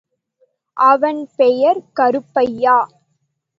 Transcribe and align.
அவன் 0.77 1.19
பெயர் 1.35 1.81
கருப்பையா. 1.93 2.77